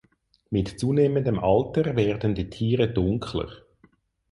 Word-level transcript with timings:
Mit 0.49 0.79
zunehmendem 0.79 1.37
Alter 1.39 1.95
werden 1.95 2.33
die 2.33 2.49
Tiere 2.49 2.89
dunkler. 2.91 3.51